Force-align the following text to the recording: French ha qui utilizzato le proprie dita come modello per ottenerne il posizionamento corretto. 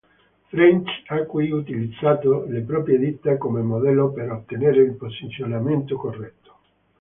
French 0.51 0.87
ha 1.09 1.17
qui 1.33 1.51
utilizzato 1.57 2.39
le 2.47 2.61
proprie 2.61 2.97
dita 2.97 3.37
come 3.37 3.61
modello 3.61 4.09
per 4.11 4.31
ottenerne 4.31 4.81
il 4.81 4.95
posizionamento 4.95 5.95
corretto. 5.95 6.57